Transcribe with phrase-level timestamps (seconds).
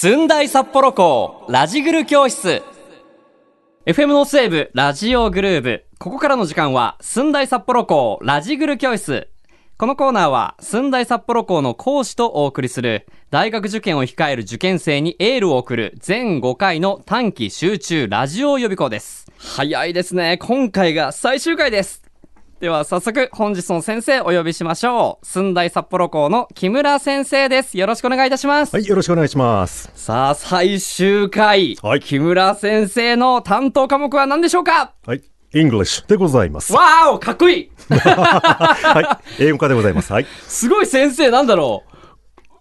[0.00, 2.62] 寸大札幌校ラジグル教室。
[3.84, 5.86] FM の西部ラジオグルーブ。
[5.98, 9.28] ここからの時間は寸大札幌校ラジグル教室。
[9.76, 19.26] このコーナーは寸大札幌校の講師とお送りする大学受験を控える受験生にエールを送る全5回の短期集中ラジオ予備校です。
[19.36, 20.38] 早いですね。
[20.38, 22.07] 今回が最終回です
[22.60, 29.92] では早速本日の先生お呼びしましょう寸大札幌校の木村先生ですよろしくお願いいたしますはい、よろしくお願いします。
[29.94, 34.92] さあ最終回、はい木村先生の担当科目は何でしょうか？
[35.06, 35.22] はい、
[35.54, 36.72] English でございます。
[36.72, 40.12] わーおかっこいい はい、英語科でございます。
[40.12, 40.26] はい。
[40.48, 41.84] すごい先生なんだろ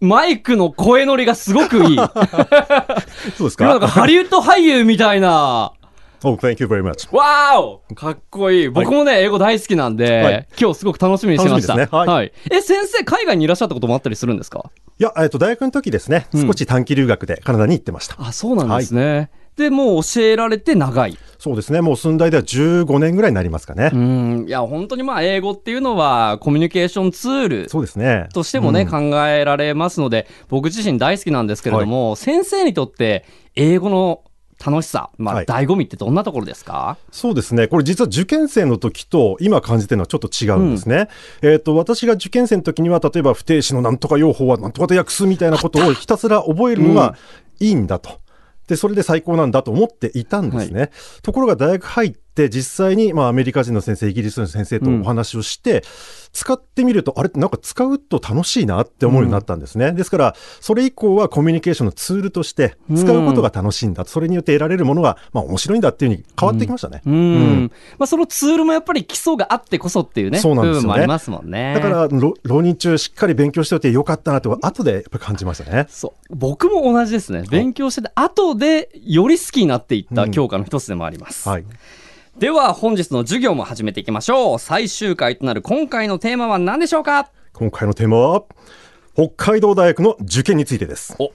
[0.02, 1.94] うマイクの声乗りがすごくいい。
[1.96, 2.12] 今
[3.36, 5.74] そうですなんかかハリウッド俳優みたいな。
[6.24, 7.14] Oh, thank you very much.
[7.16, 8.70] わーおかっこいい。
[8.70, 11.76] 僕もね、英語大好きなんで、はい今日すごく楽しみにしてました。
[11.76, 14.72] 楽しみですねはいえ、先生、海外にいらっしゃったこともあったりするんですか？
[15.00, 18.16] いや、えっと、大学の時ですね、少し短期留学でカナダに行ってました。
[18.20, 19.30] あ、そうなんですね。
[19.58, 21.18] で、もう教えられて長い。
[21.40, 23.90] そうですね、もう寸大では15年ぐらいになりますかね。
[23.94, 24.46] うん。
[24.48, 28.28] いや、本当にまあ、英語っていうのはコミュニケーションツールそうですね。
[28.34, 34.22] としてもね、うん考えられますので、僕自身大好きなんですけれども、先生にとって英語の
[34.66, 36.98] 楽しさ、まあ、はい醍醐味ってどんなところですか？
[37.12, 37.68] そうですね。
[37.68, 41.10] これ実は受験生の時と今感じてるのはちょっと違うんですね。
[41.42, 47.16] えっ、と、私が受験生の時には、例えば不定詞のなんとか用法はなんとかと訳すみたいなことをひたすら覚えるのが
[47.60, 48.20] いいんだと。
[48.68, 50.92] で、それで最高なんだと思っていたんですね。
[51.22, 55.84] ところが大学入って実際に、まあアメリカ人の先生、イギリスの先生とお話をして、
[56.32, 59.92] 使ってみると、あれなんか使うと楽しいなって思うようになったんですね。
[59.92, 64.06] ですから、それ以降はコミュニケーションのツールとして使うことが楽しいんだ。
[64.06, 67.02] それによって得られるものが、まあ面白いんだっていうふうに変わってきましたね。
[67.06, 67.72] うん。
[67.98, 71.74] まあ、そのツールもやっぱり基礎があってこそっていうね、そうなんですよねありますもんね。
[71.74, 75.88] だから、ろ浪人中しっかり勉強しておいてよかったなと、後でやっぱり感じましたね。
[75.90, 76.36] そう。
[76.36, 77.44] 僕も同じですね。
[77.50, 81.50] 勉強してて、後でより好きになっていった教科の一つでもあります。
[81.50, 81.66] はい。
[82.40, 84.60] では、本日の授業も始めていきましょう。
[84.60, 87.32] 最終回となる今回のテーマは何でしょうか？
[87.54, 88.44] 今回のテーマは、
[89.16, 91.16] 北海道大学の受験についてです。
[91.18, 91.32] お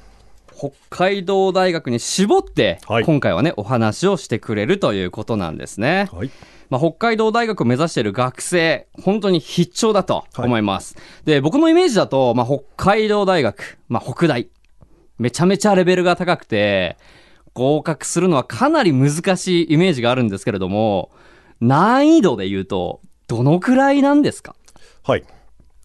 [0.57, 6.09] 北海道大学に絞って、はい今回はね、お話をしてくれるということなんですね。
[6.13, 6.31] はい。
[6.71, 10.97] まあ、北海道大学を目指している学生、本当に必聴だと思います。
[11.25, 14.49] で、僕のイメージだと、まあ、北海道大学、まあ、北大、
[15.19, 16.97] めちゃめちゃレベルが高くて、
[17.55, 21.11] 合格するのはかなり難しいイメージがあるんですけれども、
[21.61, 24.57] 難易度で言うと、どのくらいなんですか？
[25.03, 25.25] はい。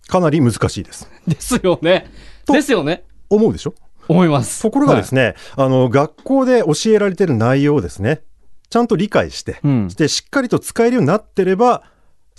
[0.07, 1.09] かなり難しいです。
[1.27, 2.09] ですよね。
[2.45, 3.03] とですよね。
[3.29, 3.73] 思うでしょ？
[4.07, 4.61] 思います。
[4.61, 8.21] ところがですね、あの、学校で教えられてる内容をですね、
[8.69, 11.83] ちゃんと理解して、うんで、しっかりと使えるようになってれば、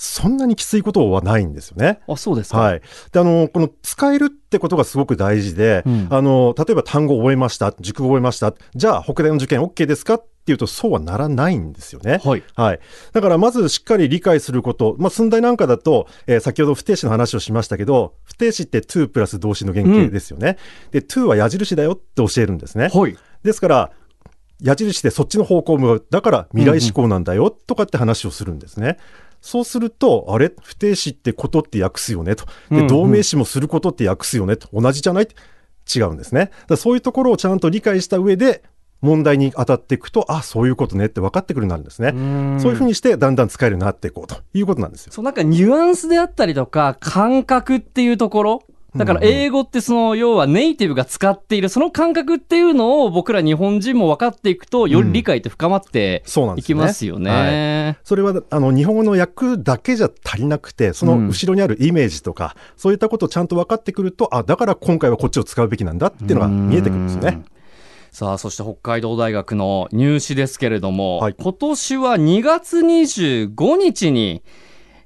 [0.00, 1.98] そんなにきついことはないんですよね。
[2.08, 2.58] あ、そうですか。
[2.58, 2.82] はい。
[3.12, 10.14] で、あの、この使えるってことがすごく大事で、うんあの、例えば単語を覚えました、熟語を覚えました、じゃあ北大の受験 OK ですか？
[10.14, 12.20] っていうと、そうはならないんですよね。
[12.24, 12.44] はい。
[12.54, 12.80] はい。
[13.12, 14.94] だからまずしっかり理解すること。
[14.98, 20.56] まあ、寸大なんかだと、えー先ほど不定詞の話をしましたけど、不定詞って to プラス動詞の原型ですよね。
[20.90, 22.88] で、to は矢印だよって教えるんですね。
[22.94, 23.18] はい。
[23.42, 23.90] ですから、
[24.60, 26.06] 矢印でそっちの方向を向かう。
[26.10, 28.96] だから未来思考なんだよとかって話をするんですね。
[29.40, 30.52] そうすると、あれ？
[30.62, 32.34] 不定詞ってことって訳すよね？
[32.36, 32.44] と。
[32.44, 34.56] で、うんうん同名詞もすることって訳すよね？
[34.56, 34.68] と。
[34.72, 35.28] 同じじゃない？
[35.94, 36.50] 違うんですね。
[36.66, 38.62] だそういうところをちゃんと理解した上で、
[39.00, 41.06] 問題に当たっていくと、あ、そういうことね？
[41.06, 42.10] って分かってくるようになるんですね。
[42.60, 45.12] そういうふうにして、だんだん使えるようになっていこうということなんですよ。
[45.12, 48.62] そう、なんかニュアンスであったりとか、感覚っていうところ。
[48.96, 57.98] だから英語ってその、要はネイティブが使っているその感覚っていうのを僕ら日本人も分かっていくと、より理解って深まっていきそうなんですよねますよね。
[58.02, 67.42] それは、あの、日本語の訳だけじゃ足りなくて、その後ろにあるイメージとか、そういったことをちゃんと分かってくると、あ、だから今回はこっちを使うべきなんだっていうのが見えてくるんですよね。
[68.10, 71.34] さあ、そして北海道大学の入試ですけれども、はい。
[71.38, 74.42] 今年は2月25日に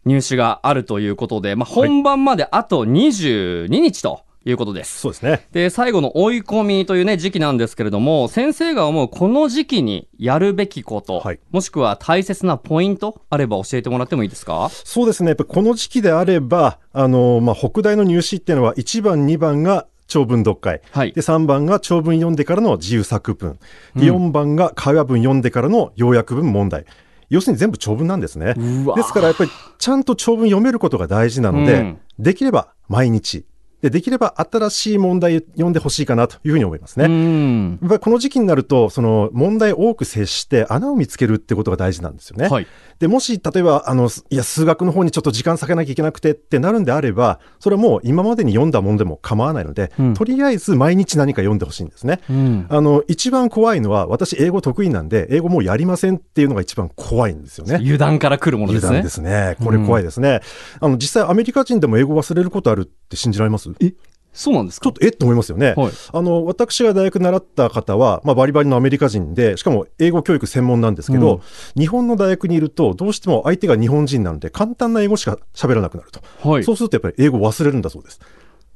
[0.04, 4.98] 入試があるということで、まあ、本番まであと22日ということです。
[5.00, 5.46] そうですね。
[5.52, 14.68] で、最後の追い込みというね、時期なんですけれども、先生が思うこの時期にやるべきこと、はいもしくは大切なポイントあれば教えてもらってもいいですか？
[14.72, 15.28] そうですね。
[15.28, 20.80] やっぱこの時期であれば、あの、まあ、北大の入試っていうのは1番、2番が長文読解。
[20.90, 23.60] はいで、3番が長文読んでからの自由作文。
[23.94, 26.84] で、4番が会話文読んでからの要約文問題。
[27.32, 28.54] 要するに全部長文なんですね。
[28.94, 33.46] ですからやっぱりちゃんと長文読めることが大事なので、うんできれば毎日
[33.82, 37.06] で、できれば新しい問題読んでほしいかなというふうに思いますね。
[37.06, 42.48] うんこの時期になると、その問題を多く接して穴を見つけるってことが大事なんですよね。
[42.48, 42.66] はい。
[43.00, 52.20] で、もし、例えば、あの、いや、数学の方にちょっと時間割けなきゃいけなくてってなるんであれば、それはもう今までに読んだものでも構わないので、うんとりあえず毎日何か読んでほしいんですね。
[52.30, 52.66] うん。
[52.68, 57.76] あの、一番怖いのは、私英語得意なんで、英語もうやりませんっていうのが一番怖いんですよね。
[57.76, 58.88] 油断から来るものですね。
[58.88, 59.56] 油断ですね。
[59.64, 60.40] これ怖いですね。
[60.80, 63.71] あの、実際アメリカ人でも英語忘れることあるって信じられます？
[63.80, 63.92] え
[64.34, 64.84] そうなんですか？
[64.84, 65.74] ちょっとえっと思いますよね。
[65.76, 65.92] はい。
[66.12, 71.42] あの、私が大学習った方は、まあ、バリバリのアメリカ人で、しかも英語教育専門なんですけど、
[71.76, 76.20] 日本の大学にいると、どうしても相手が日本人なので、簡単な英語しか喋らなくなると。
[76.48, 76.64] はい。
[76.64, 78.20] そうするとやっぱり英語忘れるんだそうです。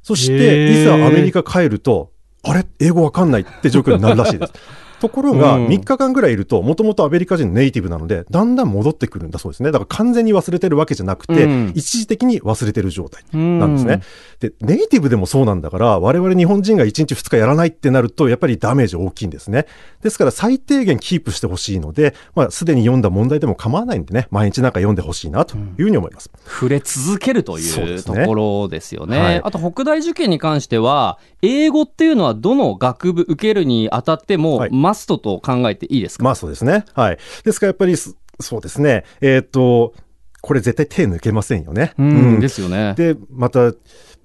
[0.03, 2.11] そしへて、ーいざアメリカ帰ると、
[2.43, 2.65] あれ？
[2.79, 4.53] 英語わかんないって状況になるらしいです。
[4.99, 9.71] ところが、うん3日間ぐらいいると、もともとアメリカ人のネイティブなので、だんだん戻ってくるんだそうですね。
[9.71, 13.23] だから完全に忘れてるわけじゃなくて、うん一時的に忘れてる状態。
[13.33, 14.01] ななんですね。。
[14.39, 19.65] で、ネイティブでもそうなんだから、我々日本人が1日2日やらないってなると、やっぱりダメージ大きいんですね。
[20.01, 26.29] ですから最低限キープしてほしいので、まあ、すでに読んだ問題でも構わないんでね、毎日なんか読んでほしいなというふうに思います。
[26.45, 29.19] 触れ続けるというねころですよね。
[29.19, 36.85] はいあと、北大受験に関しては、英語っていうのはどの学部受けるにあたっても、はいマストと考えていいですか、まあそうですね。
[36.93, 37.17] はい。
[37.43, 39.03] ですからやっぱりす、そうですね。
[39.19, 39.93] えっ、と、
[40.41, 41.93] これ絶対手抜けませんよね。
[41.97, 42.93] うん、ですよね。
[42.95, 43.73] で、また、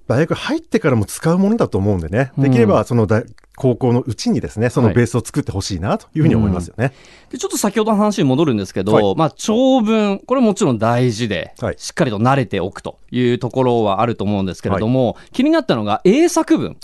[0.07, 2.33] 大学入ってからも使うものだと思うんでね。
[2.39, 3.25] できれば、その大、
[3.57, 6.93] 高校のうちにですね、そのベースを作ってほしいなというふうに思いますよね。
[7.31, 16.77] でちょっと先ほどの話に戻るんですけど、はいまあ、長文、これもちろん大事で、はいしっかりと慣れておくというところはあると思うんですけれども、気になったのが英作文。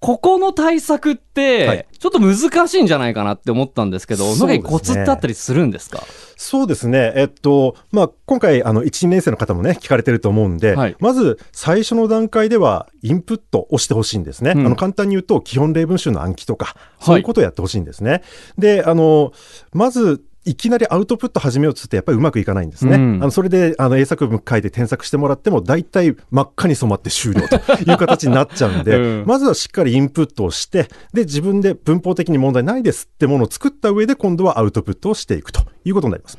[0.00, 0.16] はい。
[0.16, 6.02] ここの対策っはてい、ちょっと難しいんじゃないかなって思ったんですけど、そうですねなんかコツってあったりするんですか？
[6.36, 7.12] そうですね。
[7.16, 14.52] えっと、まあ、今回、あの、1、2年生の方もね、聞かれてると思うんで、はいまず、最初の段階では、インプットをしてほしいんですね。
[14.54, 18.22] うんあの、簡単に言うと、基本例文集の暗記とか、そういうことをやってほしいんですね。
[18.58, 19.32] で、あの、
[19.72, 22.94] まず、いきなりアウトプット始めようとするとやっぱりうまくいかないんですね。
[22.94, 36.38] うんあのそれであの英作文書いて添削してもらっても大体真っ赤に染まって終了という形になっちゃうんで、 うんまずはしっかりインプットをして、で、自分で文法的に問題ないですってものを作った上で今度はアウトプットをしていくということになります。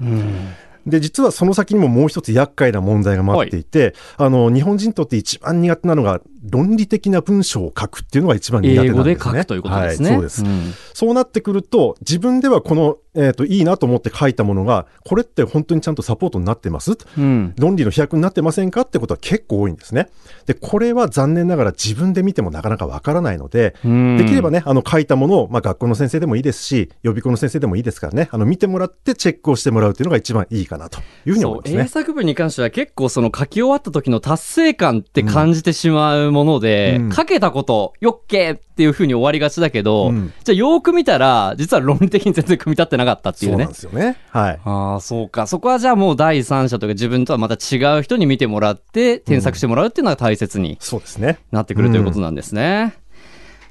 [0.87, 8.95] で、実はその先にももう一つ厄介な問題が待っていて、あの、日本人にとって一番苦手なのが、論理的な文章を書くっていうのが一番苦手なんですね。
[8.95, 10.09] 英語で書くということですね。
[10.09, 10.43] はい、そうです。
[10.43, 16.97] んそうなってくると、自分ではこの、えっ、と、いいなと思って書いたものが、これって本当にちゃんとサポートになってます？
[17.17, 17.53] うん。
[17.57, 20.09] 論理の飛躍になってませんかってことは結構多いんですね。
[20.45, 31.87] で、これは残念ながら自分で見てもなかなかわからないので、うんできればね、あの、書いたものを、まあ、学校の先生でもいいですし、予備校の先生でもいいですからね、あの、見てもらってチェックをしてもらうっていうのが一番いいかなというふうに思いますそう英ね。
[31.87, 43.69] 作文に関しては結構その書き終わった時の達成感って感じてしまうもので、うん書けたこと、よっけーっていう風に終わりがちだけど、うんじゃあよーく見たら、実は論理的に全然組み立ってなかったっていうねそうなん。
[43.73, 44.17] ですよね。
[44.29, 44.59] はい。
[44.63, 45.47] ああ、そうか。
[45.47, 51.39] そこはじゃあもう第三者というか自分とはまた違う人に見てもらって、添削してもらうっていうのが大切にそうですね。
[51.51, 52.93] なってくるということなんですね。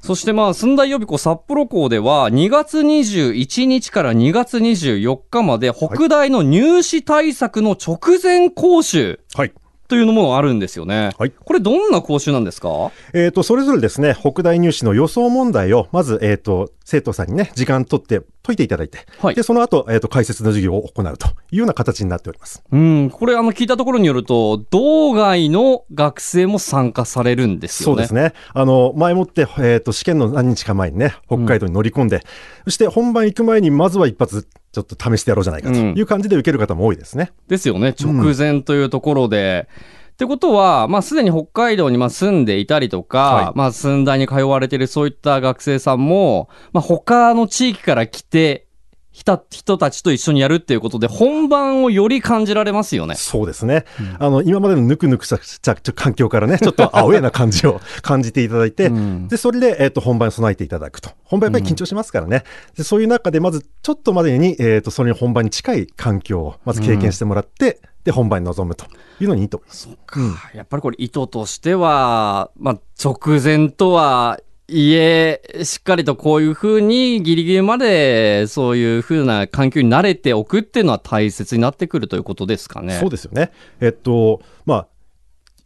[0.01, 9.51] そしてまあ、寸大予備校札幌校では、2月21日から2月24日まで、北大の入試対策の直前講習はい。
[9.87, 11.11] というものがあるんですよね。
[11.17, 12.91] はいこれどんな講習なんですか？
[13.13, 22.63] えっ、と、それぞれですね、北大入試の予想問題を、まず、えっ、と、生徒さんにね、時間取って解いていただいて、はいで、その後、えっ、と、解説の授業を行うというような形になっております。
[22.71, 27.95] うん、これあの聞いたところによると、道外の学生も参加されるんですよね。
[27.95, 28.33] そうですね。
[28.53, 32.21] あの、前もって、えっ、と、試験の何日か前にね、北海道に乗り込んで、
[32.65, 37.31] そして本番行く前に、まずは一発、ちょっと試してやろうじゃないかという感じで受ける方も多いですね。
[37.47, 37.95] ですよね。
[37.99, 39.67] 直前というところで。
[40.11, 48.66] ってことは、まあ、すでに北海道にまあ住んでいたりとか、はいまあ、寸大に通われているそういった学生さんも、まあ、他の地域から来て、
[49.49, 53.15] 人たちと一緒にやるっていうことで、本番をより感じられますよね。
[53.15, 53.85] そうですね。
[54.19, 61.09] あの、今までのぬくぬくした環境からね、ちょっとアウェーな感じを 感じていただいて、うんで、それで、えっ、と、本番に備えていただくと。
[61.23, 62.43] 本番やっぱり緊張しますからね。
[62.77, 68.85] でそういう中で、まず、ちょっとまでに、えっ、と、それに本番に近い環境を、まず経験してもらって、で、本番に臨むと
[69.19, 69.89] いうのにいいと思います。
[70.53, 82.97] やっぱりこれ意図としては、まあ、直前とはいえ、しっかりとこういうふうにギリギリまでそういうふうな環境に慣れておくっていうのは大切になってくるということですかね。
[82.99, 83.51] そうですよね。
[83.79, 84.87] えっと、まあ、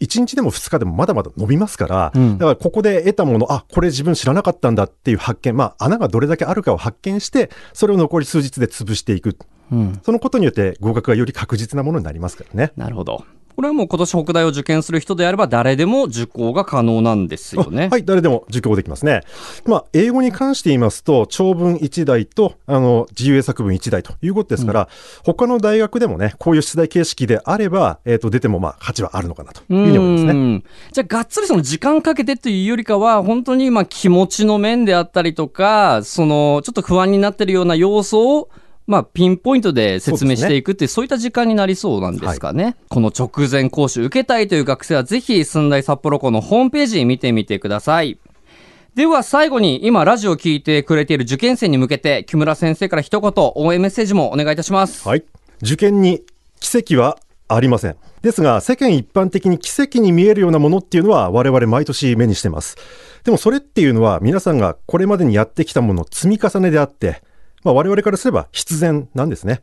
[0.01, 9.35] 1日でも2日でもまだまだ伸びますから、うんだからここで得たもの、あ、これ自分知らなかったんだっていう発見、まあ、穴がどれだけあるかを発見して、それを残り数日で潰していく。
[9.71, 9.99] うん。
[10.03, 12.71] そのことによって合格がより確実なものになりますからね。
[12.75, 13.25] なるほど。
[13.55, 17.89] これはもう今年北大を受験する人であれば誰でも受講が可能なんですよね。
[17.91, 19.21] はい、誰でも受講できますね。
[19.65, 24.89] まあ、英語に関して言いますと、長文1題と、あの、自由英作文1題ということですから、
[25.23, 30.31] 他の大学でもね、こういう出題形式であれば、えっ、と、出てもまあ、価値はあるのかなというふうに思いますね。
[30.31, 38.49] うんじゃあ、がっつりその時間かけてというよりかは、本当にまあ気持ちの面であったりとか、その、ちょっと不安になってるような要素を、
[38.91, 42.75] まあ、ピンポイントで説明していくっていう、そういった時間になりそうなんですかね。
[42.89, 48.19] この直前講習受けたいという学生は、ぜひ、寸大札幌校のホームページ見てみてください。
[48.93, 55.07] では最後に今ラジオを聞いてくれている受験生に向けて木村先生から一言応援メッセージもお願いいたします。
[55.07, 55.23] はい。
[55.63, 56.23] 受験に
[56.59, 57.17] 奇跡は
[57.47, 57.95] ありません。
[58.21, 62.75] ですが、世間一般的に奇跡に見えるようなものっていうのは我々毎年目にしてます。
[63.23, 67.21] でもそれっていうのは皆さんがこれまでにやってきたものの積み重ねであって、
[67.63, 69.61] まあ我々からすれば必然なんですね。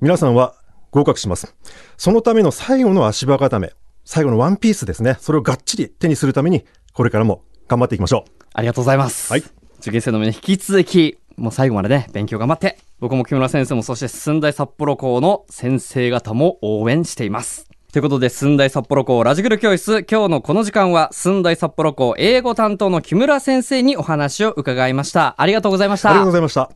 [0.00, 0.54] 皆さんは
[0.90, 1.54] 合格します。
[1.96, 3.72] そのための最後の足場固め、
[4.04, 5.16] 最後のワンピースですね。
[5.20, 8.44] それをがっちり手にするために、これからも頑張っていきましょう。
[8.52, 9.32] ありがとうございます。
[9.32, 9.44] はい
[9.84, 17.68] 受験生の皆に引き続き、もう最後までね、勉強頑張って、僕も木村先生も、そして寸大札幌校の先生方も応援しています。
[17.92, 25.34] ということで、寸大札幌校ラジグル教室、今日のこの時間は、寸大札幌校英語担当の木村先生にお話を伺いました。
[25.36, 26.08] ありがとうございました。
[26.08, 26.74] ありがとうございました。